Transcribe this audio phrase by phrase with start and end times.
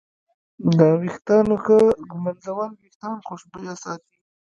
[0.77, 1.77] د ویښتانو ښه
[2.09, 4.15] ږمنځول وېښتان خوشبویه ساتي.